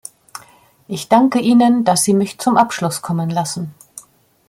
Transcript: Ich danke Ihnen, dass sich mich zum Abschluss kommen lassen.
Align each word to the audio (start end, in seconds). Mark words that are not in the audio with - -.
Ich 0.87 1.09
danke 1.09 1.37
Ihnen, 1.39 1.85
dass 1.85 2.05
sich 2.05 2.15
mich 2.15 2.39
zum 2.39 2.57
Abschluss 2.57 3.03
kommen 3.03 3.29
lassen. 3.29 3.75